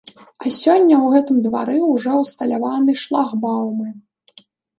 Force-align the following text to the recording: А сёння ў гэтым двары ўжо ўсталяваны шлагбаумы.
А 0.43 0.43
сёння 0.59 0.95
ў 0.99 1.11
гэтым 1.15 1.37
двары 1.47 1.75
ўжо 1.91 2.15
ўсталяваны 2.23 2.91
шлагбаумы. 3.03 3.87